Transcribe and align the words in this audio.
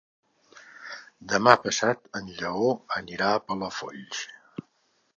Demà 1.33 1.53
passat 1.67 2.03
en 2.21 2.33
Lleó 2.39 2.75
anirà 2.99 3.31
a 3.37 3.47
Palafolls. 3.49 4.29